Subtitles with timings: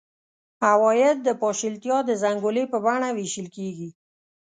[0.69, 3.89] عواید د پاشلتیا د زنګولې په بڼه وېشل کېږي.